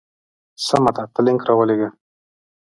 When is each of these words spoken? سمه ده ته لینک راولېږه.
سمه 0.65 0.91
ده 0.95 1.03
ته 1.13 1.19
لینک 1.25 1.41
راولېږه. 1.47 1.89